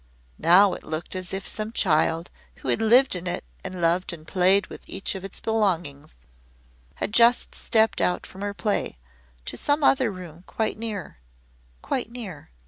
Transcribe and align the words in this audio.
Now 0.39 0.73
it 0.73 0.83
looked 0.83 1.15
as 1.15 1.31
if 1.31 1.47
some 1.47 1.71
child 1.71 2.31
who 2.55 2.69
had 2.69 2.81
lived 2.81 3.15
in 3.15 3.27
it 3.27 3.43
and 3.63 3.79
loved 3.79 4.11
and 4.11 4.25
played 4.27 4.65
with 4.65 4.83
each 4.89 5.13
of 5.13 5.23
its 5.23 5.39
belongings, 5.39 6.15
had 6.95 7.13
just 7.13 7.53
stepped 7.53 8.01
out 8.01 8.25
from 8.25 8.41
her 8.41 8.55
play 8.55 8.97
to 9.45 9.57
some 9.57 9.83
other 9.83 10.09
room 10.11 10.43
quite 10.47 10.75
near 10.79 11.17
quite 11.83 12.09
near. 12.09 12.49